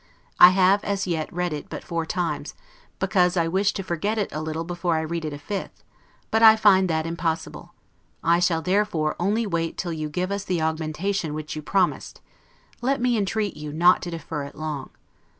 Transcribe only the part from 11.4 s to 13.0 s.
you promised; let